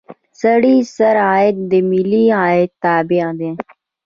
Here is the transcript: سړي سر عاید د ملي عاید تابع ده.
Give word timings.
سړي 0.41 0.75
سر 0.95 1.15
عاید 1.27 1.57
د 1.71 1.73
ملي 1.89 2.25
عاید 2.39 2.71
تابع 2.83 3.27
ده. 3.39 3.51